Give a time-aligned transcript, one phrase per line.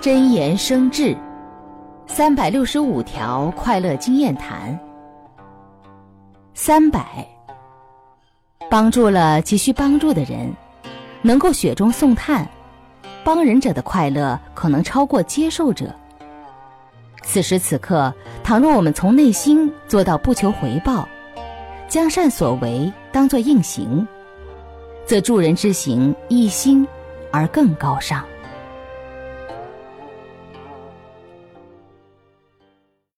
[0.00, 1.16] 真言生智，
[2.06, 4.78] 三百六十五条快乐经验谈。
[6.54, 7.26] 三百，
[8.68, 10.52] 帮助了急需帮助的人，
[11.22, 12.48] 能够雪中送炭，
[13.22, 15.94] 帮人者的快乐可能超过接受者。
[17.22, 18.12] 此时此刻，
[18.42, 21.08] 倘若我们从内心做到不求回报，
[21.88, 24.06] 将善所为当作应行，
[25.04, 26.86] 则助人之行一心
[27.30, 28.24] 而更高尚。